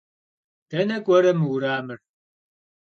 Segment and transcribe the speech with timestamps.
[0.71, 1.99] Dene k'uere mı vueramır?